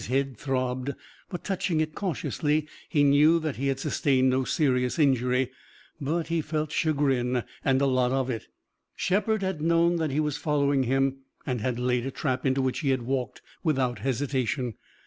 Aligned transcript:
His 0.01 0.07
head 0.09 0.35
throbbed, 0.35 0.95
but 1.29 1.43
touching 1.43 1.79
it 1.79 1.93
cautiously 1.93 2.67
he 2.89 3.03
knew 3.03 3.39
that 3.39 3.57
he 3.57 3.67
had 3.67 3.79
sustained 3.79 4.31
no 4.31 4.43
serious 4.43 4.97
injury. 4.97 5.51
But 6.01 6.25
he 6.29 6.41
felt 6.41 6.71
chagrin, 6.71 7.43
and 7.63 7.79
a 7.79 7.85
lot 7.85 8.11
of 8.11 8.27
it. 8.27 8.47
Shepard 8.95 9.43
had 9.43 9.61
known 9.61 9.97
that 9.97 10.09
he 10.09 10.19
was 10.19 10.37
following 10.37 10.85
him 10.85 11.17
and 11.45 11.61
had 11.61 11.77
laid 11.77 12.07
a 12.07 12.09
trap, 12.09 12.47
into 12.47 12.63
which 12.63 12.79
he 12.79 12.89
had 12.89 13.03
walked 13.03 13.43
without 13.63 13.99
hesitation. 13.99 14.73